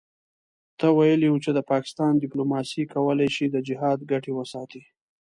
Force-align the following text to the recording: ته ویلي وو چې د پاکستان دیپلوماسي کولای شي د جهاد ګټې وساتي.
ته 0.79 0.87
ویلي 0.97 1.27
وو 1.29 1.41
چې 1.43 1.51
د 1.53 1.59
پاکستان 1.71 2.13
دیپلوماسي 2.15 2.83
کولای 2.93 3.29
شي 3.35 3.45
د 3.49 3.57
جهاد 3.67 3.99
ګټې 4.11 4.31
وساتي. 4.35 4.81